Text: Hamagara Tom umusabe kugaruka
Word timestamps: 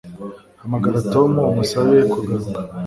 Hamagara 0.61 0.97
Tom 1.13 1.31
umusabe 1.51 1.97
kugaruka 2.11 2.59